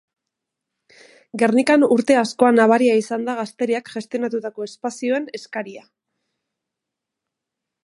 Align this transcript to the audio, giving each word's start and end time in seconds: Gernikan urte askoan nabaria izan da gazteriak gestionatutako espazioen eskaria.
Gernikan 1.41 1.85
urte 1.97 2.17
askoan 2.21 2.57
nabaria 2.61 2.95
izan 3.01 3.27
da 3.29 3.37
gazteriak 3.41 3.93
gestionatutako 3.97 4.67
espazioen 4.71 5.31
eskaria. 5.41 5.87